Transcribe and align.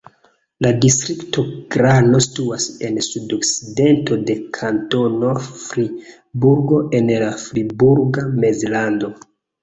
La 0.65 0.69
distrikto 0.83 1.41
Glano 1.73 2.21
situas 2.25 2.63
en 2.87 2.95
sudokcidento 3.07 4.17
de 4.29 4.35
Kantono 4.57 5.33
Friburgo 5.49 6.79
en 7.01 7.13
la 7.25 7.29
Friburga 7.43 8.25
Mezlando. 8.45 9.11